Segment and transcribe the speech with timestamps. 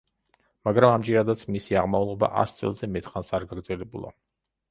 [0.67, 4.13] მაგრამ ამჯერადაც მისი აღმავლობა ას წელზე მეტხანს არ გაგრძელებულა.